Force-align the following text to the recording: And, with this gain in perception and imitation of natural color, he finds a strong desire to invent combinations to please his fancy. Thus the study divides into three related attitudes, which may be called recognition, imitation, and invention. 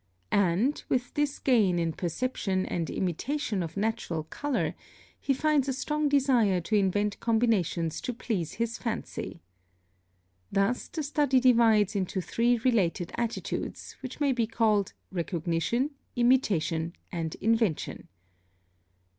And, 0.31 0.83
with 0.89 1.13
this 1.13 1.37
gain 1.37 1.77
in 1.77 1.93
perception 1.93 2.65
and 2.65 2.89
imitation 2.89 3.61
of 3.61 3.77
natural 3.77 4.23
color, 4.23 4.73
he 5.19 5.31
finds 5.31 5.67
a 5.69 5.73
strong 5.73 6.09
desire 6.09 6.59
to 6.59 6.75
invent 6.75 7.19
combinations 7.19 8.01
to 8.01 8.11
please 8.11 8.53
his 8.53 8.79
fancy. 8.79 9.43
Thus 10.51 10.87
the 10.87 11.03
study 11.03 11.39
divides 11.39 11.95
into 11.95 12.19
three 12.19 12.57
related 12.57 13.11
attitudes, 13.13 13.95
which 14.01 14.19
may 14.19 14.31
be 14.31 14.47
called 14.47 14.93
recognition, 15.11 15.91
imitation, 16.15 16.93
and 17.11 17.35
invention. 17.35 18.07